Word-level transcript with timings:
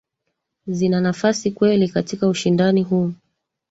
zina 0.67 1.01
nafasi 1.01 1.51
kweli 1.51 1.89
katika 1.89 2.27
ushindani 2.27 2.83
huu 2.83 3.13